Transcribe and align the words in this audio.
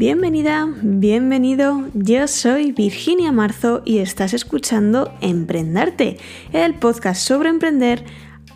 Bienvenida, 0.00 0.66
bienvenido, 0.80 1.86
yo 1.92 2.26
soy 2.26 2.72
Virginia 2.72 3.32
Marzo 3.32 3.82
y 3.84 3.98
estás 3.98 4.32
escuchando 4.32 5.12
Emprendarte, 5.20 6.16
el 6.54 6.72
podcast 6.76 7.20
sobre 7.20 7.50
emprender, 7.50 8.06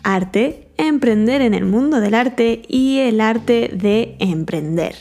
arte, 0.01 0.69
emprender 0.77 1.43
en 1.43 1.53
el 1.53 1.65
mundo 1.65 1.99
del 1.99 2.15
arte 2.15 2.63
y 2.67 2.97
el 2.97 3.21
arte 3.21 3.69
de 3.75 4.15
emprender. 4.17 4.95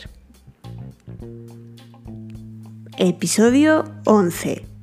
Episodio 2.99 3.87
11 4.05 4.74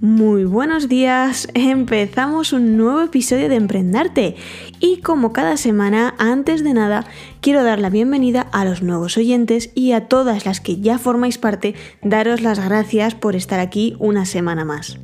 muy 0.00 0.44
buenos 0.44 0.88
días, 0.88 1.48
empezamos 1.54 2.52
un 2.52 2.76
nuevo 2.76 3.00
episodio 3.00 3.48
de 3.48 3.56
Emprendarte 3.56 4.36
y 4.78 4.98
como 4.98 5.32
cada 5.32 5.56
semana, 5.56 6.14
antes 6.18 6.62
de 6.62 6.74
nada, 6.74 7.06
quiero 7.40 7.64
dar 7.64 7.78
la 7.78 7.88
bienvenida 7.88 8.42
a 8.52 8.64
los 8.64 8.82
nuevos 8.82 9.16
oyentes 9.16 9.70
y 9.74 9.92
a 9.92 10.08
todas 10.08 10.44
las 10.44 10.60
que 10.60 10.80
ya 10.80 10.98
formáis 10.98 11.38
parte, 11.38 11.74
daros 12.02 12.42
las 12.42 12.62
gracias 12.62 13.14
por 13.14 13.36
estar 13.36 13.58
aquí 13.58 13.96
una 13.98 14.26
semana 14.26 14.64
más. 14.64 14.98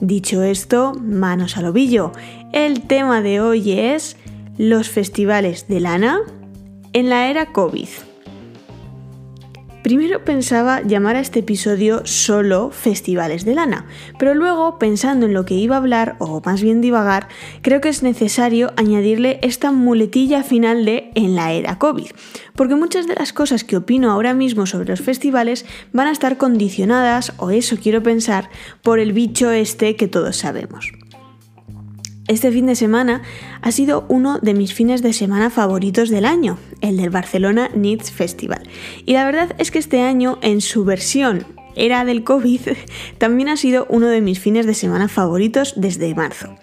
Dicho 0.00 0.42
esto, 0.42 0.92
manos 0.94 1.56
al 1.56 1.66
ovillo, 1.66 2.12
el 2.52 2.82
tema 2.82 3.22
de 3.22 3.40
hoy 3.40 3.72
es 3.72 4.16
los 4.56 4.88
festivales 4.88 5.66
de 5.68 5.80
lana 5.80 6.20
en 6.92 7.08
la 7.08 7.28
era 7.28 7.52
COVID. 7.52 7.88
Primero 9.86 10.24
pensaba 10.24 10.82
llamar 10.82 11.14
a 11.14 11.20
este 11.20 11.38
episodio 11.38 12.04
solo 12.04 12.72
Festivales 12.72 13.44
de 13.44 13.54
Lana, 13.54 13.86
pero 14.18 14.34
luego, 14.34 14.80
pensando 14.80 15.26
en 15.26 15.32
lo 15.32 15.44
que 15.44 15.54
iba 15.54 15.76
a 15.76 15.78
hablar, 15.78 16.16
o 16.18 16.42
más 16.44 16.60
bien 16.60 16.80
divagar, 16.80 17.28
creo 17.62 17.80
que 17.80 17.88
es 17.88 18.02
necesario 18.02 18.72
añadirle 18.76 19.38
esta 19.42 19.70
muletilla 19.70 20.42
final 20.42 20.84
de 20.84 21.12
en 21.14 21.36
la 21.36 21.52
era 21.52 21.78
COVID, 21.78 22.10
porque 22.56 22.74
muchas 22.74 23.06
de 23.06 23.14
las 23.14 23.32
cosas 23.32 23.62
que 23.62 23.76
opino 23.76 24.10
ahora 24.10 24.34
mismo 24.34 24.66
sobre 24.66 24.88
los 24.88 25.02
festivales 25.02 25.64
van 25.92 26.08
a 26.08 26.10
estar 26.10 26.36
condicionadas, 26.36 27.32
o 27.36 27.52
eso 27.52 27.76
quiero 27.80 28.02
pensar, 28.02 28.50
por 28.82 28.98
el 28.98 29.12
bicho 29.12 29.52
este 29.52 29.94
que 29.94 30.08
todos 30.08 30.36
sabemos. 30.36 30.90
Este 32.28 32.50
fin 32.50 32.66
de 32.66 32.74
semana 32.74 33.22
ha 33.62 33.70
sido 33.70 34.04
uno 34.08 34.40
de 34.40 34.52
mis 34.52 34.74
fines 34.74 35.00
de 35.00 35.12
semana 35.12 35.48
favoritos 35.48 36.08
del 36.08 36.24
año, 36.24 36.58
el 36.80 36.96
del 36.96 37.10
Barcelona 37.10 37.70
Needs 37.72 38.10
Festival. 38.10 38.68
Y 39.04 39.12
la 39.12 39.24
verdad 39.24 39.54
es 39.58 39.70
que 39.70 39.78
este 39.78 40.02
año, 40.02 40.38
en 40.42 40.60
su 40.60 40.84
versión 40.84 41.46
era 41.76 42.04
del 42.04 42.24
COVID, 42.24 42.62
también 43.18 43.48
ha 43.48 43.56
sido 43.56 43.86
uno 43.90 44.08
de 44.08 44.20
mis 44.22 44.40
fines 44.40 44.66
de 44.66 44.74
semana 44.74 45.06
favoritos 45.06 45.74
desde 45.76 46.16
marzo. 46.16 46.56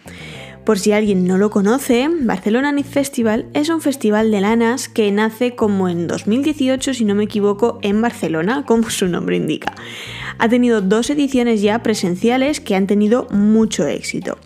Por 0.65 0.79
si 0.79 0.91
alguien 0.91 1.25
no 1.25 1.37
lo 1.37 1.49
conoce, 1.49 2.09
Barcelona 2.09 2.73
Needs 2.73 2.89
Festival 2.89 3.47
es 3.53 3.69
un 3.69 3.79
festival 3.79 4.31
de 4.31 4.41
lanas 4.41 4.89
que 4.89 5.09
nace 5.13 5.55
como 5.55 5.87
en 5.87 6.07
2018, 6.07 6.93
si 6.93 7.05
no 7.05 7.15
me 7.15 7.23
equivoco, 7.23 7.79
en 7.83 8.01
Barcelona, 8.01 8.63
como 8.67 8.89
su 8.89 9.07
nombre 9.07 9.37
indica. 9.37 9.73
Ha 10.39 10.49
tenido 10.49 10.81
dos 10.81 11.09
ediciones 11.09 11.61
ya 11.61 11.81
presenciales 11.83 12.59
que 12.59 12.75
han 12.75 12.85
tenido 12.85 13.27
mucho 13.31 13.87
éxito. 13.87 14.37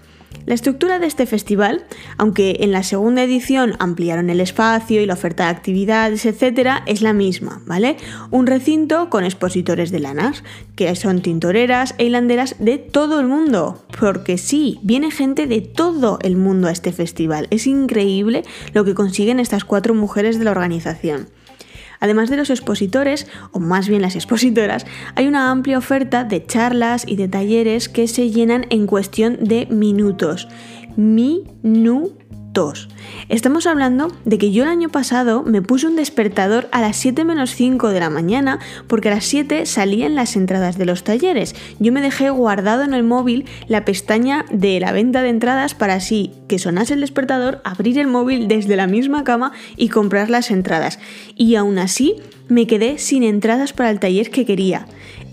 La 0.48 0.54
estructura 0.54 0.98
de 0.98 1.08
este 1.08 1.26
festival, 1.26 1.84
aunque 2.18 2.60
en 2.62 2.72
la 2.72 2.82
segunda 2.82 3.22
edición 3.22 3.74
ampliaron 3.80 4.30
el 4.30 4.40
espacio 4.40 5.02
y 5.02 5.06
la 5.06 5.16
oferta 5.16 5.44
de 5.44 5.50
actividades, 5.50 6.26
etc., 6.26 6.84
es 6.86 7.02
la 7.02 7.12
misma, 7.12 7.62
¿vale? 7.66 7.98
Un 8.32 8.48
recinto 8.48 9.10
con 9.10 9.26
expositores 9.26 9.92
de 9.92 10.00
lanas, 10.00 10.46
que 10.78 10.96
son 10.96 11.22
tintoreras 11.22 11.96
e 11.98 12.06
hilanderas 12.06 12.56
de 12.60 12.78
todo 12.78 13.20
el 13.20 13.28
mundo, 13.28 13.84
porque 14.00 14.38
sí, 14.38 14.80
viene 14.84 15.12
gente 15.12 15.48
de 15.48 15.60
todo 15.60 16.18
el 16.22 16.38
mundo 16.38 16.70
a 16.70 16.72
este 16.72 16.94
festival. 16.94 17.48
Es 17.50 17.68
increíble 17.68 18.46
lo 18.72 18.86
que 18.86 18.96
consiguen 18.96 19.42
estas 19.42 19.66
cuatro 19.66 19.94
mujeres 19.96 20.40
de 20.40 20.46
la 20.46 20.52
organización. 20.52 21.28
Además 22.00 22.30
de 22.30 22.38
los 22.38 22.50
expositores, 22.50 23.28
o 23.52 23.60
más 23.60 23.88
bien 23.88 24.02
las 24.02 24.16
expositoras, 24.16 24.86
hay 25.16 25.28
una 25.28 25.52
amplia 25.52 25.78
oferta 25.78 26.24
de 26.24 26.46
charlas 26.46 27.04
y 27.08 27.16
de 27.16 27.28
talleres 27.28 27.90
que 27.90 28.08
se 28.08 28.30
llenan 28.30 28.66
en 28.70 28.88
cuestión 28.88 29.38
de 29.42 29.66
minutos. 29.68 30.48
Minutos. 30.96 32.28
Estamos 33.30 33.68
hablando 33.68 34.12
de 34.26 34.40
que 34.40 34.52
yo 34.52 34.64
el 34.64 34.70
año 34.70 34.90
pasado 34.90 35.44
me 35.44 35.62
puse 35.62 35.86
un 35.86 35.96
despertador 35.96 36.68
a 36.72 36.82
las 36.82 36.98
7 36.98 37.24
menos 37.24 37.52
5 37.52 37.90
de 37.90 38.00
la 38.00 38.10
mañana 38.10 38.58
porque 38.88 39.10
a 39.10 39.16
las 39.16 39.26
7 39.26 39.68
salían 39.68 40.16
las 40.16 40.36
entradas 40.36 40.76
de 40.76 40.86
los 40.86 41.04
talleres. 41.04 41.54
Yo 41.78 41.92
me 41.92 42.02
dejé 42.02 42.32
guardado 42.32 42.84
en 42.84 42.96
el 42.96 43.04
móvil 43.04 43.46
la 43.68 43.86
pestaña 43.86 44.44
de 44.50 44.80
la 44.80 44.92
venta 44.92 45.22
de 45.22 45.30
entradas 45.30 45.76
para 45.76 45.94
así 45.94 46.32
que 46.48 46.58
sonase 46.58 46.96
el 46.96 47.02
despertador, 47.02 47.62
abrir 47.64 48.00
el 48.00 48.08
móvil 48.08 48.48
desde 48.48 48.76
la 48.76 48.88
misma 48.88 49.24
cama 49.24 49.52
y 49.76 49.90
comprar 49.90 50.32
las 50.32 50.50
entradas. 50.50 50.98
Y 51.36 51.56
aún 51.56 51.78
así 51.78 52.16
me 52.48 52.66
quedé 52.66 52.98
sin 52.98 53.22
entradas 53.22 53.72
para 53.72 53.92
el 53.92 54.00
taller 54.00 54.32
que 54.32 54.48
quería. 54.48 54.88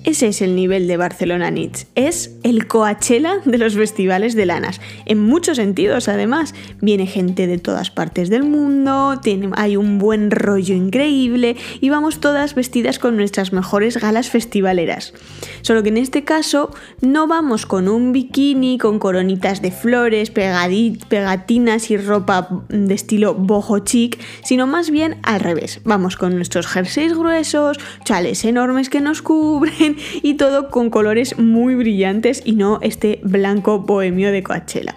Ese 0.05 0.29
es 0.29 0.43
el 0.43 0.55
nivel 0.55 0.87
de 0.87 0.99
Barcelona 0.99 1.51
Nits. 1.51 1.87
Es 1.95 2.37
el 2.43 2.67
Coachella 2.67 3.39
de 3.47 3.57
los 3.57 3.75
festivales 3.75 4.35
de 4.35 4.45
lanas. 4.45 4.83
En 5.07 5.19
muchos 5.19 5.57
sentidos, 5.57 6.09
además. 6.09 6.55
Viene 6.83 7.07
gente 7.07 7.47
de 7.47 7.57
todas 7.57 7.91
partes 7.91 8.29
del 8.29 8.43
mundo, 8.43 9.19
hay 9.57 9.77
un 9.79 9.99
buen 9.99 10.31
rollo 10.31 10.75
increíble 10.75 11.57
y 11.81 11.89
vamos 11.89 12.21
todas 12.21 12.55
vestidas 12.55 12.99
con 12.99 13.17
nuestras 13.17 13.55
mejores 13.55 13.97
galas 13.97 14.29
festivaleras. 14.29 15.15
Solo 15.63 15.83
que 15.83 15.89
en 15.89 15.97
este 15.97 16.25
caso 16.25 16.71
no 17.01 17.27
vamos 17.27 17.65
con 17.65 17.89
un 17.89 18.13
bikini, 18.13 18.77
con 18.77 18.99
coronitas 18.99 19.63
de 19.63 19.71
flores, 19.71 20.31
pegatinas 20.31 21.91
y 21.91 21.97
ropa 21.97 22.65
de 22.69 22.93
estilo 22.93 23.35
boho 23.35 23.79
chic, 23.79 24.19
sino 24.43 24.67
más 24.67 24.91
bien 24.91 25.17
al 25.23 25.41
revés. 25.41 25.81
Vamos 25.85 26.17
con 26.17 26.37
nuestros 26.37 26.67
jerseys 26.67 27.15
gruesos, 27.15 27.79
chales 28.05 28.45
enormes 28.45 28.91
que 28.91 29.01
nos 29.01 29.23
cubren 29.23 29.94
y 30.23 30.35
todo 30.35 30.71
con 30.71 30.91
colores 30.91 31.39
muy 31.39 31.75
brillantes 31.75 32.43
y 32.45 32.53
no 32.53 32.79
este 32.83 33.21
blanco 33.23 33.81
bohemio 33.81 34.33
de 34.33 34.43
Coachella. 34.43 34.97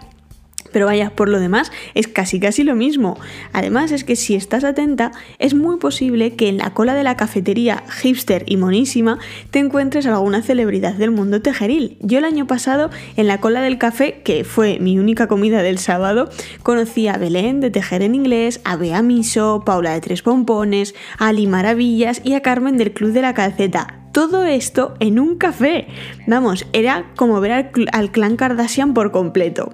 Pero 0.71 0.85
vaya, 0.85 1.11
por 1.15 1.29
lo 1.29 1.39
demás 1.39 1.71
es 1.95 2.07
casi 2.07 2.39
casi 2.39 2.63
lo 2.63 2.75
mismo. 2.75 3.17
Además 3.53 3.91
es 3.91 4.03
que 4.03 4.15
si 4.15 4.35
estás 4.35 4.63
atenta, 4.63 5.11
es 5.39 5.53
muy 5.53 5.77
posible 5.77 6.35
que 6.35 6.49
en 6.49 6.57
la 6.57 6.73
cola 6.73 6.93
de 6.93 7.03
la 7.03 7.17
cafetería 7.17 7.83
hipster 8.01 8.43
y 8.47 8.57
monísima 8.57 9.17
te 9.51 9.59
encuentres 9.59 10.05
alguna 10.05 10.41
celebridad 10.41 10.93
del 10.93 11.11
mundo 11.11 11.41
tejeril. 11.41 11.97
Yo 12.01 12.19
el 12.19 12.25
año 12.25 12.47
pasado, 12.47 12.89
en 13.15 13.27
la 13.27 13.39
cola 13.39 13.61
del 13.61 13.77
café, 13.77 14.21
que 14.23 14.43
fue 14.43 14.79
mi 14.79 14.99
única 14.99 15.27
comida 15.27 15.63
del 15.63 15.79
sábado, 15.79 16.29
conocí 16.63 17.07
a 17.07 17.17
Belén 17.17 17.59
de 17.59 17.71
Tejer 17.71 18.01
en 18.01 18.15
Inglés, 18.15 18.61
a 18.63 18.75
Bea 18.75 19.01
Miso, 19.01 19.63
Paula 19.65 19.93
de 19.93 20.01
Tres 20.01 20.21
Pompones, 20.21 20.95
a 21.17 21.29
Ali 21.29 21.47
Maravillas 21.47 22.21
y 22.23 22.33
a 22.33 22.41
Carmen 22.41 22.77
del 22.77 22.93
Club 22.93 23.13
de 23.13 23.21
la 23.21 23.33
Calceta 23.33 24.06
todo 24.17 24.45
esto 24.45 24.95
en 24.99 25.19
un 25.19 25.37
café. 25.37 25.85
Vamos, 26.25 26.65
era 26.73 27.13
como 27.15 27.39
ver 27.39 27.69
al, 27.91 28.11
clan 28.11 28.35
Kardashian 28.35 28.95
por 28.95 29.11
completo. 29.11 29.69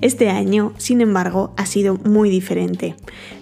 Este 0.00 0.28
año, 0.28 0.72
sin 0.76 1.00
embargo, 1.00 1.54
ha 1.56 1.66
sido 1.66 1.94
muy 1.98 2.30
diferente. 2.30 2.96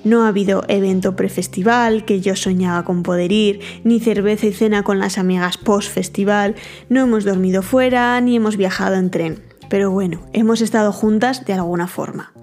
No 0.04 0.24
ha 0.24 0.28
habido 0.28 0.64
evento 0.68 1.16
prefestival 1.16 2.04
que 2.04 2.20
yo 2.20 2.36
soñaba 2.36 2.84
con 2.84 3.02
poder 3.02 3.32
ir, 3.32 3.60
ni 3.84 4.00
cerveza 4.00 4.48
y 4.48 4.52
cena 4.52 4.82
con 4.82 4.98
las 4.98 5.16
amigas 5.16 5.56
post-festival, 5.56 6.54
no 6.90 7.00
hemos 7.00 7.24
dormido 7.24 7.62
fuera, 7.62 8.20
ni 8.20 8.36
hemos 8.36 8.58
viajado 8.58 8.96
en 8.96 9.10
tren. 9.10 9.42
Pero 9.70 9.90
bueno, 9.90 10.20
hemos 10.34 10.60
estado 10.60 10.92
juntas 10.92 11.46
de 11.46 11.54
alguna 11.54 11.86
forma. 11.86 12.34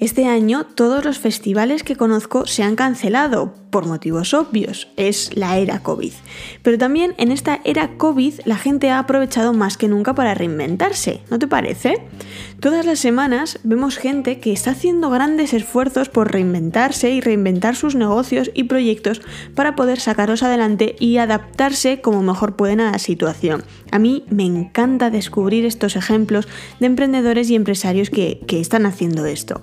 Este 0.00 0.24
año 0.24 0.64
todos 0.64 1.04
los 1.04 1.18
festivales 1.18 1.84
que 1.84 1.94
conozco 1.94 2.46
se 2.46 2.62
han 2.62 2.74
cancelado, 2.74 3.52
por 3.70 3.86
motivos 3.86 4.34
obvios, 4.34 4.88
es 4.96 5.36
la 5.36 5.58
era 5.58 5.82
COVID. 5.82 6.12
Pero 6.62 6.78
también 6.78 7.14
en 7.18 7.32
esta 7.32 7.60
era 7.64 7.96
COVID 7.96 8.40
la 8.44 8.56
gente 8.56 8.90
ha 8.90 8.98
aprovechado 8.98 9.52
más 9.52 9.76
que 9.76 9.88
nunca 9.88 10.14
para 10.14 10.34
reinventarse, 10.34 11.20
¿no 11.30 11.38
te 11.38 11.46
parece? 11.46 11.94
Todas 12.60 12.84
las 12.84 12.98
semanas 12.98 13.58
vemos 13.62 13.96
gente 13.96 14.38
que 14.38 14.52
está 14.52 14.72
haciendo 14.72 15.08
grandes 15.08 15.54
esfuerzos 15.54 16.08
por 16.08 16.30
reinventarse 16.30 17.10
y 17.10 17.20
reinventar 17.20 17.74
sus 17.74 17.94
negocios 17.94 18.50
y 18.52 18.64
proyectos 18.64 19.22
para 19.54 19.76
poder 19.76 20.00
sacarlos 20.00 20.42
adelante 20.42 20.96
y 20.98 21.16
adaptarse 21.16 22.00
como 22.00 22.22
mejor 22.22 22.56
pueden 22.56 22.80
a 22.80 22.92
la 22.92 22.98
situación. 22.98 23.64
A 23.92 23.98
mí 23.98 24.24
me 24.28 24.44
encanta 24.44 25.10
descubrir 25.10 25.64
estos 25.64 25.96
ejemplos 25.96 26.48
de 26.78 26.86
emprendedores 26.86 27.50
y 27.50 27.54
empresarios 27.54 28.10
que, 28.10 28.40
que 28.46 28.60
están 28.60 28.86
haciendo 28.86 29.26
esto. 29.26 29.60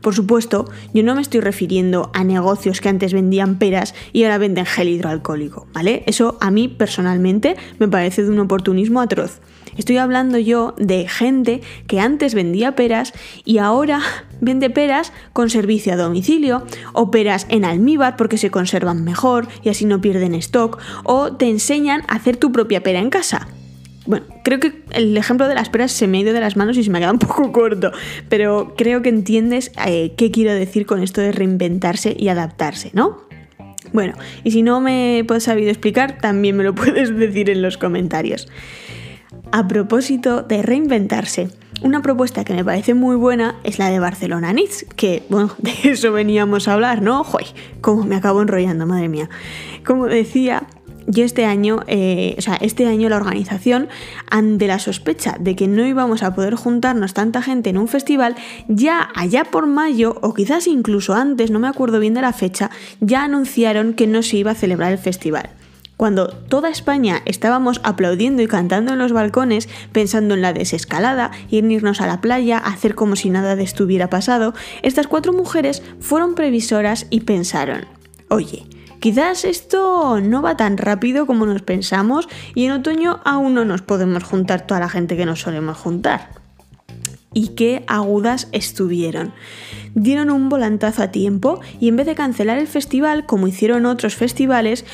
Por 0.00 0.14
supuesto, 0.14 0.68
yo 0.92 1.02
no 1.02 1.14
me 1.14 1.22
estoy 1.22 1.40
refiriendo 1.40 2.10
a 2.14 2.24
negocios 2.24 2.80
que 2.80 2.88
antes 2.88 3.12
vendían 3.12 3.49
peras 3.56 3.94
y 4.12 4.24
ahora 4.24 4.38
venden 4.38 4.66
gel 4.66 4.88
hidroalcohólico, 4.88 5.66
¿vale? 5.72 6.02
Eso 6.06 6.38
a 6.40 6.50
mí 6.50 6.68
personalmente 6.68 7.56
me 7.78 7.88
parece 7.88 8.22
de 8.22 8.30
un 8.30 8.38
oportunismo 8.38 9.00
atroz. 9.00 9.40
Estoy 9.76 9.98
hablando 9.98 10.38
yo 10.38 10.74
de 10.78 11.08
gente 11.08 11.60
que 11.86 12.00
antes 12.00 12.34
vendía 12.34 12.74
peras 12.74 13.12
y 13.44 13.58
ahora 13.58 14.00
vende 14.40 14.70
peras 14.70 15.12
con 15.32 15.50
servicio 15.50 15.92
a 15.92 15.96
domicilio 15.96 16.64
o 16.92 17.10
peras 17.10 17.46
en 17.48 17.64
almíbar 17.64 18.16
porque 18.16 18.38
se 18.38 18.50
conservan 18.50 19.04
mejor 19.04 19.48
y 19.62 19.68
así 19.68 19.84
no 19.84 20.00
pierden 20.00 20.34
stock 20.34 20.78
o 21.04 21.32
te 21.32 21.48
enseñan 21.48 22.02
a 22.08 22.16
hacer 22.16 22.36
tu 22.36 22.52
propia 22.52 22.82
pera 22.82 22.98
en 22.98 23.10
casa. 23.10 23.48
Bueno, 24.06 24.26
creo 24.44 24.58
que 24.58 24.82
el 24.90 25.16
ejemplo 25.16 25.46
de 25.46 25.54
las 25.54 25.68
peras 25.68 25.92
se 25.92 26.08
me 26.08 26.18
ha 26.18 26.20
ido 26.22 26.32
de 26.32 26.40
las 26.40 26.56
manos 26.56 26.76
y 26.76 26.82
se 26.82 26.90
me 26.90 26.98
ha 26.98 27.00
quedado 27.00 27.14
un 27.14 27.18
poco 27.26 27.52
corto, 27.52 27.92
pero 28.28 28.74
creo 28.76 29.02
que 29.02 29.08
entiendes 29.08 29.72
eh, 29.86 30.14
qué 30.16 30.30
quiero 30.30 30.52
decir 30.52 30.86
con 30.86 31.02
esto 31.02 31.20
de 31.20 31.32
reinventarse 31.32 32.16
y 32.18 32.28
adaptarse, 32.28 32.90
¿no? 32.92 33.29
Bueno, 33.92 34.14
y 34.44 34.50
si 34.50 34.62
no 34.62 34.80
me 34.80 35.24
puedes 35.26 35.44
sabido 35.44 35.70
explicar, 35.70 36.18
también 36.20 36.56
me 36.56 36.64
lo 36.64 36.74
puedes 36.74 37.16
decir 37.16 37.50
en 37.50 37.62
los 37.62 37.78
comentarios. 37.78 38.48
A 39.52 39.66
propósito 39.66 40.42
de 40.42 40.62
reinventarse, 40.62 41.48
una 41.82 42.02
propuesta 42.02 42.44
que 42.44 42.54
me 42.54 42.64
parece 42.64 42.94
muy 42.94 43.16
buena 43.16 43.56
es 43.64 43.78
la 43.78 43.90
de 43.90 43.98
Barcelona 43.98 44.52
Nits, 44.52 44.86
que, 44.96 45.22
bueno, 45.28 45.54
de 45.58 45.72
eso 45.84 46.12
veníamos 46.12 46.68
a 46.68 46.74
hablar, 46.74 47.02
¿no? 47.02 47.24
¡Joy! 47.24 47.46
Cómo 47.80 48.04
me 48.04 48.16
acabo 48.16 48.42
enrollando, 48.42 48.86
madre 48.86 49.08
mía. 49.08 49.28
Como 49.84 50.06
decía, 50.06 50.64
yo 51.06 51.24
este 51.24 51.44
año, 51.44 51.80
eh, 51.86 52.34
o 52.38 52.40
sea, 52.40 52.56
este 52.56 52.86
año 52.86 53.08
la 53.08 53.16
organización, 53.16 53.88
ante 54.30 54.66
la 54.66 54.78
sospecha 54.78 55.36
de 55.38 55.56
que 55.56 55.68
no 55.68 55.86
íbamos 55.86 56.22
a 56.22 56.34
poder 56.34 56.54
juntarnos 56.54 57.14
tanta 57.14 57.42
gente 57.42 57.70
en 57.70 57.78
un 57.78 57.88
festival, 57.88 58.36
ya 58.68 59.08
allá 59.14 59.44
por 59.44 59.66
mayo, 59.66 60.16
o 60.22 60.34
quizás 60.34 60.66
incluso 60.66 61.14
antes, 61.14 61.50
no 61.50 61.58
me 61.58 61.68
acuerdo 61.68 62.00
bien 62.00 62.14
de 62.14 62.22
la 62.22 62.32
fecha, 62.32 62.70
ya 63.00 63.24
anunciaron 63.24 63.94
que 63.94 64.06
no 64.06 64.22
se 64.22 64.38
iba 64.38 64.52
a 64.52 64.54
celebrar 64.54 64.92
el 64.92 64.98
festival. 64.98 65.50
Cuando 66.00 66.28
toda 66.28 66.70
España 66.70 67.20
estábamos 67.26 67.78
aplaudiendo 67.84 68.40
y 68.40 68.46
cantando 68.46 68.94
en 68.94 68.98
los 68.98 69.12
balcones, 69.12 69.68
pensando 69.92 70.32
en 70.32 70.40
la 70.40 70.54
desescalada, 70.54 71.30
irnos 71.50 72.00
a 72.00 72.06
la 72.06 72.22
playa, 72.22 72.56
hacer 72.56 72.94
como 72.94 73.16
si 73.16 73.28
nada 73.28 73.54
de 73.54 73.64
esto 73.64 73.84
hubiera 73.84 74.08
pasado, 74.08 74.54
estas 74.80 75.08
cuatro 75.08 75.34
mujeres 75.34 75.82
fueron 76.00 76.34
previsoras 76.34 77.06
y 77.10 77.20
pensaron, 77.20 77.84
oye, 78.30 78.64
Quizás 79.00 79.46
esto 79.46 80.20
no 80.20 80.42
va 80.42 80.58
tan 80.58 80.76
rápido 80.76 81.26
como 81.26 81.46
nos 81.46 81.62
pensamos 81.62 82.28
y 82.54 82.66
en 82.66 82.72
otoño 82.72 83.20
aún 83.24 83.54
no 83.54 83.64
nos 83.64 83.80
podemos 83.80 84.22
juntar 84.24 84.66
toda 84.66 84.80
la 84.80 84.90
gente 84.90 85.16
que 85.16 85.24
nos 85.24 85.40
solemos 85.40 85.78
juntar. 85.78 86.28
Y 87.32 87.48
qué 87.48 87.82
agudas 87.86 88.48
estuvieron. 88.52 89.32
Dieron 89.94 90.30
un 90.30 90.50
volantazo 90.50 91.02
a 91.02 91.10
tiempo 91.10 91.60
y 91.80 91.88
en 91.88 91.96
vez 91.96 92.06
de 92.06 92.14
cancelar 92.14 92.58
el 92.58 92.66
festival 92.66 93.24
como 93.24 93.48
hicieron 93.48 93.86
otros 93.86 94.16
festivales, 94.16 94.84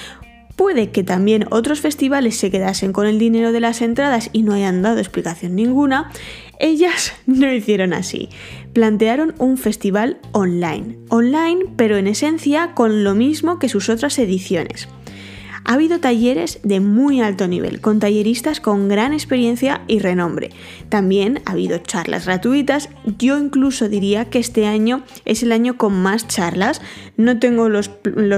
Puede 0.56 0.90
que 0.90 1.04
también 1.04 1.44
otros 1.50 1.82
festivales 1.82 2.38
se 2.38 2.50
quedasen 2.50 2.94
con 2.94 3.06
el 3.06 3.18
dinero 3.18 3.52
de 3.52 3.60
las 3.60 3.82
entradas 3.82 4.30
y 4.32 4.42
no 4.42 4.54
hayan 4.54 4.80
dado 4.80 4.98
explicación 4.98 5.54
ninguna. 5.54 6.10
Ellas 6.58 7.12
no 7.26 7.52
hicieron 7.52 7.92
así. 7.92 8.30
Plantearon 8.76 9.34
un 9.38 9.56
festival 9.56 10.19
online. 10.32 10.99
Online, 11.08 11.64
pero 11.78 11.96
en 11.96 12.06
esencia 12.06 12.75
con 12.75 13.05
lo 13.05 13.14
mismo 13.14 13.58
que 13.58 13.70
sus 13.70 13.88
otras 13.88 14.19
ediciones. 14.19 14.87
Ha 15.68 15.74
habido 15.74 15.98
talleres 15.98 16.60
de 16.62 16.78
muy 16.78 17.20
alto 17.20 17.48
nivel, 17.48 17.80
con 17.80 17.98
talleristas 17.98 18.60
con 18.60 18.88
gran 18.88 19.12
experiencia 19.12 19.82
y 19.88 19.98
renombre. 19.98 20.50
También 20.90 21.42
ha 21.44 21.52
habido 21.52 21.78
charlas 21.78 22.26
gratuitas. 22.26 22.88
Yo 23.18 23.36
incluso 23.36 23.88
diría 23.88 24.26
que 24.26 24.38
este 24.38 24.68
año 24.68 25.02
es 25.24 25.42
el 25.42 25.50
año 25.50 25.76
con 25.76 25.92
más 25.92 26.28
charlas. 26.28 26.80
No 27.16 27.40
tengo 27.40 27.68
los, 27.68 27.90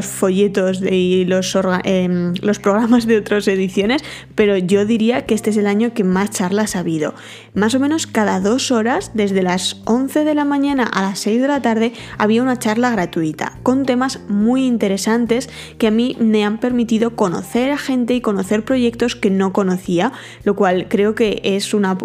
folletos 0.07 0.81
y 0.81 1.27
los, 1.27 1.55
em, 1.85 2.33
los 2.41 2.59
programas 2.61 3.07
de 3.07 3.19
otras 3.19 3.47
ediciones, 3.47 4.03
pero 4.35 4.57
yo 4.57 4.87
diría 4.87 5.27
que 5.27 5.35
este 5.35 5.51
es 5.51 5.59
el 5.59 5.67
año 5.67 5.93
que 5.93 6.05
más 6.05 6.31
charlas 6.31 6.77
ha 6.77 6.79
habido. 6.79 7.15
Más 7.53 7.75
o 7.75 7.81
menos 7.81 8.07
cada 8.07 8.41
dos 8.41 8.71
horas, 8.71 9.11
desde 9.13 9.43
las 9.43 9.83
11 9.85 10.25
de 10.25 10.35
la 10.35 10.47
mañana 10.47 10.85
a 10.85 11.03
las 11.03 11.19
6 11.19 11.43
de 11.43 11.49
la 11.49 11.61
tarde, 11.61 11.93
había 12.17 12.43
una 12.43 12.59
charla 12.59 12.91
gratuita 12.91 13.59
con 13.63 13.85
temas 13.85 14.21
muy 14.29 14.65
interesantes 14.65 15.51
que 15.77 15.89
a 15.89 15.91
mí 15.91 16.17
me 16.21 16.43
han 16.43 16.57
permitido 16.59 17.18
conocer 17.19 17.73
a 17.73 17.79
gente 17.79 18.15
y 18.15 18.21
conocer 18.21 18.65
proyectos 18.65 19.17
que 19.17 19.29
no 19.29 19.53
conocía, 19.53 20.13
lo 20.45 20.55
cual 20.55 20.87
creo 20.89 21.17
que 21.17 21.41
es 21.43 21.75
una, 21.75 21.99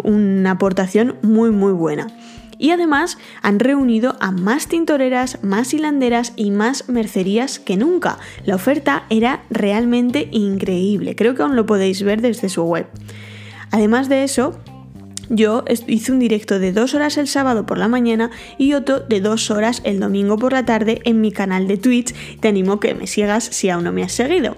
aportación 0.50 1.14
muy 1.22 1.52
muy 1.52 1.72
buena. 1.72 2.08
Y 2.58 2.70
además 2.70 3.16
han 3.40 3.60
reunido 3.60 4.16
a 4.18 4.32
más 4.32 4.66
tintoreras, 4.66 5.38
más 5.42 5.72
hilanderas 5.72 6.32
y 6.34 6.50
más 6.50 6.88
mercerías 6.88 7.60
que 7.60 7.76
nunca. 7.76 8.18
La 8.44 8.56
oferta 8.56 9.04
era 9.08 9.44
realmente 9.50 10.28
increíble, 10.32 11.14
creo 11.14 11.36
que 11.36 11.42
aún 11.42 11.54
lo 11.54 11.64
podéis 11.64 12.02
ver 12.02 12.20
desde 12.20 12.48
su 12.48 12.64
web. 12.64 12.88
Además 13.70 14.08
de 14.08 14.24
eso, 14.24 14.58
yo 15.28 15.64
hice 15.86 16.12
un 16.12 16.18
directo 16.18 16.58
de 16.58 16.72
dos 16.72 16.94
horas 16.94 17.16
el 17.18 17.28
sábado 17.28 17.66
por 17.66 17.78
la 17.78 17.88
mañana 17.88 18.30
y 18.58 18.74
otro 18.74 19.00
de 19.00 19.20
dos 19.20 19.50
horas 19.50 19.80
el 19.84 20.00
domingo 20.00 20.36
por 20.38 20.52
la 20.52 20.64
tarde 20.64 21.00
en 21.04 21.20
mi 21.20 21.32
canal 21.32 21.66
de 21.66 21.76
Twitch. 21.76 22.14
Te 22.40 22.48
animo 22.48 22.80
que 22.80 22.94
me 22.94 23.06
sigas 23.06 23.44
si 23.44 23.70
aún 23.70 23.84
no 23.84 23.92
me 23.92 24.02
has 24.02 24.12
seguido. 24.12 24.56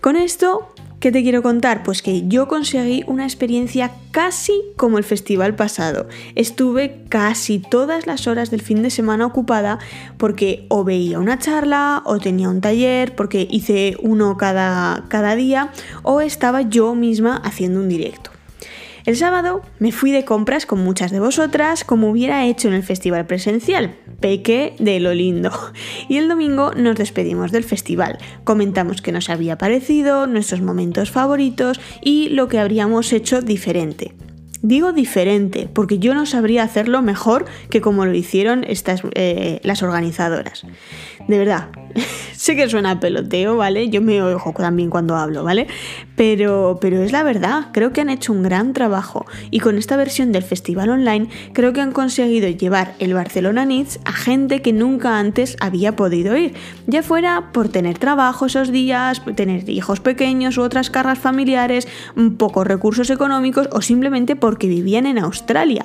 Con 0.00 0.16
esto, 0.16 0.74
¿qué 0.98 1.12
te 1.12 1.22
quiero 1.22 1.44
contar? 1.44 1.84
Pues 1.84 2.02
que 2.02 2.26
yo 2.26 2.48
conseguí 2.48 3.04
una 3.06 3.22
experiencia 3.22 3.92
casi 4.10 4.52
como 4.76 4.98
el 4.98 5.04
festival 5.04 5.54
pasado. 5.54 6.08
Estuve 6.34 7.04
casi 7.08 7.60
todas 7.60 8.08
las 8.08 8.26
horas 8.26 8.50
del 8.50 8.62
fin 8.62 8.82
de 8.82 8.90
semana 8.90 9.26
ocupada 9.26 9.78
porque 10.16 10.66
o 10.70 10.82
veía 10.82 11.20
una 11.20 11.38
charla 11.38 12.02
o 12.04 12.18
tenía 12.18 12.48
un 12.48 12.60
taller, 12.60 13.14
porque 13.14 13.46
hice 13.48 13.96
uno 14.00 14.36
cada, 14.36 15.04
cada 15.08 15.36
día, 15.36 15.70
o 16.02 16.20
estaba 16.20 16.62
yo 16.62 16.96
misma 16.96 17.36
haciendo 17.36 17.78
un 17.78 17.88
directo. 17.88 18.31
El 19.04 19.16
sábado 19.16 19.62
me 19.78 19.90
fui 19.90 20.12
de 20.12 20.24
compras 20.24 20.64
con 20.64 20.82
muchas 20.82 21.10
de 21.10 21.18
vosotras, 21.18 21.84
como 21.84 22.08
hubiera 22.08 22.46
hecho 22.46 22.68
en 22.68 22.74
el 22.74 22.82
festival 22.82 23.26
presencial. 23.26 23.96
Peque 24.20 24.74
de 24.78 25.00
lo 25.00 25.12
lindo. 25.14 25.50
Y 26.08 26.18
el 26.18 26.28
domingo 26.28 26.72
nos 26.74 26.96
despedimos 26.96 27.52
del 27.52 27.64
festival. 27.64 28.18
Comentamos 28.44 29.02
qué 29.02 29.12
nos 29.12 29.30
había 29.30 29.58
parecido, 29.58 30.26
nuestros 30.26 30.60
momentos 30.60 31.10
favoritos 31.10 31.80
y 32.02 32.28
lo 32.30 32.48
que 32.48 32.58
habríamos 32.58 33.12
hecho 33.12 33.40
diferente. 33.40 34.14
Digo 34.62 34.92
diferente, 34.92 35.68
porque 35.72 35.98
yo 35.98 36.14
no 36.14 36.24
sabría 36.24 36.62
hacerlo 36.62 37.02
mejor 37.02 37.46
que 37.68 37.80
como 37.80 38.06
lo 38.06 38.14
hicieron 38.14 38.64
estas, 38.64 39.02
eh, 39.14 39.60
las 39.64 39.82
organizadoras. 39.82 40.64
De 41.26 41.38
verdad, 41.38 41.68
sé 42.36 42.56
que 42.56 42.68
suena 42.68 43.00
peloteo, 43.00 43.56
¿vale? 43.56 43.88
Yo 43.88 44.02
me 44.02 44.22
ojo 44.22 44.52
también 44.56 44.90
cuando 44.90 45.16
hablo, 45.16 45.44
¿vale? 45.44 45.66
Pero, 46.16 46.78
pero 46.80 47.02
es 47.02 47.12
la 47.12 47.22
verdad, 47.22 47.68
creo 47.72 47.92
que 47.92 48.00
han 48.00 48.10
hecho 48.10 48.32
un 48.32 48.42
gran 48.42 48.72
trabajo 48.72 49.26
y 49.50 49.60
con 49.60 49.78
esta 49.78 49.96
versión 49.96 50.32
del 50.32 50.42
festival 50.42 50.90
online 50.90 51.28
creo 51.52 51.72
que 51.72 51.80
han 51.80 51.92
conseguido 51.92 52.48
llevar 52.48 52.94
el 52.98 53.14
Barcelona 53.14 53.64
Needs 53.64 54.00
a 54.04 54.12
gente 54.12 54.62
que 54.62 54.72
nunca 54.72 55.18
antes 55.18 55.56
había 55.60 55.96
podido 55.96 56.36
ir, 56.36 56.54
ya 56.86 57.02
fuera 57.02 57.52
por 57.52 57.68
tener 57.68 57.98
trabajo 57.98 58.46
esos 58.46 58.70
días, 58.70 59.22
tener 59.36 59.68
hijos 59.68 60.00
pequeños 60.00 60.58
u 60.58 60.62
otras 60.62 60.90
cargas 60.90 61.18
familiares, 61.18 61.88
pocos 62.38 62.66
recursos 62.66 63.10
económicos 63.10 63.68
o 63.72 63.82
simplemente 63.82 64.36
porque 64.36 64.68
vivían 64.68 65.06
en 65.06 65.18
Australia. 65.18 65.84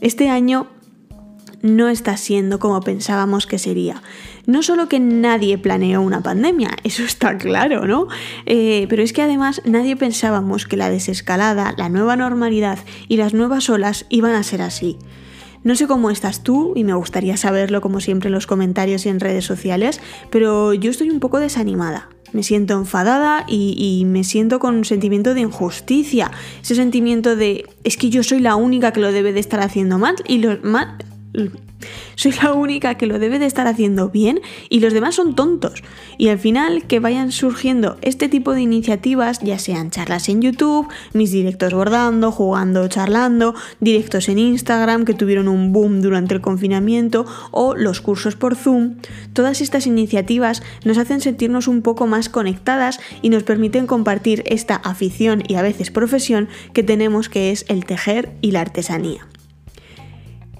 Este 0.00 0.30
año 0.30 0.68
no 1.62 1.88
está 1.88 2.16
siendo 2.16 2.58
como 2.58 2.80
pensábamos 2.80 3.46
que 3.46 3.58
sería. 3.58 4.02
No 4.46 4.62
solo 4.62 4.88
que 4.88 5.00
nadie 5.00 5.58
planeó 5.58 6.00
una 6.02 6.22
pandemia, 6.22 6.70
eso 6.84 7.02
está 7.02 7.36
claro, 7.38 7.86
¿no? 7.86 8.08
Eh, 8.46 8.86
pero 8.88 9.02
es 9.02 9.12
que 9.12 9.22
además 9.22 9.62
nadie 9.64 9.96
pensábamos 9.96 10.66
que 10.66 10.76
la 10.76 10.90
desescalada, 10.90 11.74
la 11.76 11.88
nueva 11.88 12.16
normalidad 12.16 12.78
y 13.08 13.16
las 13.16 13.34
nuevas 13.34 13.68
olas 13.70 14.06
iban 14.08 14.34
a 14.34 14.42
ser 14.42 14.62
así. 14.62 14.98
No 15.62 15.76
sé 15.76 15.86
cómo 15.86 16.10
estás 16.10 16.42
tú 16.42 16.72
y 16.74 16.84
me 16.84 16.94
gustaría 16.94 17.36
saberlo 17.36 17.82
como 17.82 18.00
siempre 18.00 18.28
en 18.28 18.32
los 18.32 18.46
comentarios 18.46 19.04
y 19.04 19.10
en 19.10 19.20
redes 19.20 19.44
sociales, 19.44 20.00
pero 20.30 20.72
yo 20.72 20.90
estoy 20.90 21.10
un 21.10 21.20
poco 21.20 21.38
desanimada. 21.38 22.08
Me 22.32 22.42
siento 22.42 22.74
enfadada 22.74 23.44
y, 23.46 23.74
y, 23.76 24.04
me 24.06 24.24
siento 24.24 24.58
con 24.58 24.76
un 24.76 24.84
sentimiento 24.84 25.34
de 25.34 25.40
injusticia. 25.40 26.30
Ese 26.62 26.76
sentimiento 26.76 27.36
de 27.36 27.66
es 27.82 27.96
que 27.96 28.08
yo 28.08 28.22
soy 28.22 28.38
la 28.38 28.54
única 28.54 28.92
que 28.92 29.00
lo 29.00 29.12
debe 29.12 29.32
de 29.32 29.40
estar 29.40 29.60
haciendo 29.60 29.98
mal 29.98 30.14
y 30.26 30.38
los 30.38 30.62
mal, 30.62 30.96
soy 32.16 32.32
la 32.42 32.52
única 32.52 32.96
que 32.96 33.06
lo 33.06 33.18
debe 33.18 33.38
de 33.38 33.46
estar 33.46 33.66
haciendo 33.66 34.10
bien 34.10 34.40
y 34.68 34.80
los 34.80 34.92
demás 34.92 35.14
son 35.14 35.34
tontos. 35.34 35.82
Y 36.18 36.28
al 36.28 36.38
final 36.38 36.84
que 36.86 37.00
vayan 37.00 37.32
surgiendo 37.32 37.96
este 38.02 38.28
tipo 38.28 38.52
de 38.52 38.60
iniciativas, 38.62 39.40
ya 39.40 39.58
sean 39.58 39.90
charlas 39.90 40.28
en 40.28 40.42
YouTube, 40.42 40.88
mis 41.14 41.30
directos 41.30 41.72
bordando, 41.72 42.30
jugando, 42.32 42.86
charlando, 42.88 43.54
directos 43.80 44.28
en 44.28 44.38
Instagram 44.38 45.04
que 45.04 45.14
tuvieron 45.14 45.48
un 45.48 45.72
boom 45.72 46.02
durante 46.02 46.34
el 46.34 46.40
confinamiento 46.40 47.24
o 47.50 47.74
los 47.74 48.00
cursos 48.00 48.36
por 48.36 48.56
Zoom, 48.56 48.96
todas 49.32 49.60
estas 49.60 49.86
iniciativas 49.86 50.62
nos 50.84 50.98
hacen 50.98 51.20
sentirnos 51.20 51.68
un 51.68 51.82
poco 51.82 52.06
más 52.06 52.28
conectadas 52.28 53.00
y 53.22 53.30
nos 53.30 53.44
permiten 53.44 53.86
compartir 53.86 54.42
esta 54.46 54.76
afición 54.76 55.42
y 55.46 55.54
a 55.54 55.62
veces 55.62 55.90
profesión 55.90 56.48
que 56.72 56.82
tenemos 56.82 57.28
que 57.28 57.50
es 57.50 57.64
el 57.68 57.84
tejer 57.86 58.32
y 58.40 58.50
la 58.50 58.60
artesanía. 58.60 59.29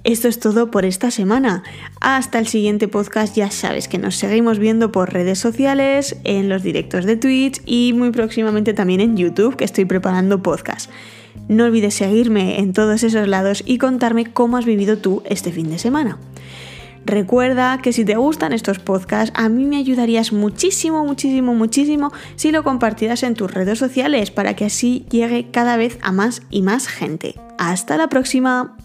Esto 0.02 0.28
es 0.28 0.40
todo 0.40 0.70
por 0.70 0.86
esta 0.86 1.10
semana. 1.10 1.62
Hasta 2.00 2.38
el 2.38 2.46
siguiente 2.46 2.88
podcast 2.88 3.36
ya 3.36 3.50
sabes 3.50 3.86
que 3.86 3.98
nos 3.98 4.16
seguimos 4.16 4.58
viendo 4.58 4.90
por 4.92 5.12
redes 5.12 5.38
sociales, 5.38 6.16
en 6.24 6.48
los 6.48 6.62
directos 6.62 7.04
de 7.04 7.16
Twitch 7.16 7.60
y 7.66 7.92
muy 7.94 8.10
próximamente 8.10 8.72
también 8.72 9.00
en 9.00 9.18
YouTube 9.18 9.56
que 9.56 9.64
estoy 9.64 9.84
preparando 9.84 10.42
podcast. 10.42 10.90
No 11.48 11.64
olvides 11.64 11.94
seguirme 11.94 12.60
en 12.60 12.72
todos 12.72 13.02
esos 13.02 13.28
lados 13.28 13.62
y 13.66 13.76
contarme 13.76 14.24
cómo 14.24 14.56
has 14.56 14.64
vivido 14.64 14.96
tú 14.96 15.22
este 15.26 15.52
fin 15.52 15.68
de 15.70 15.78
semana. 15.78 16.18
Recuerda 17.04 17.80
que 17.82 17.92
si 17.92 18.04
te 18.04 18.16
gustan 18.16 18.52
estos 18.52 18.78
podcasts, 18.78 19.32
a 19.36 19.48
mí 19.48 19.64
me 19.64 19.76
ayudarías 19.76 20.32
muchísimo, 20.32 21.04
muchísimo, 21.04 21.54
muchísimo 21.54 22.12
si 22.36 22.52
lo 22.52 22.62
compartieras 22.62 23.22
en 23.22 23.34
tus 23.34 23.52
redes 23.52 23.78
sociales 23.78 24.30
para 24.30 24.54
que 24.54 24.66
así 24.66 25.04
llegue 25.10 25.50
cada 25.50 25.76
vez 25.76 25.98
a 26.02 26.12
más 26.12 26.42
y 26.50 26.62
más 26.62 26.88
gente. 26.88 27.34
Hasta 27.58 27.96
la 27.96 28.08
próxima. 28.08 28.76